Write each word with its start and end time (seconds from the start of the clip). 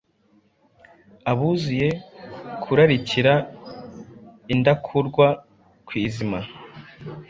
abuzuye 1.31 1.87
kurarikira, 2.63 3.33
indakurwa 4.53 5.27
ku 5.87 5.91
izima, 6.05 6.39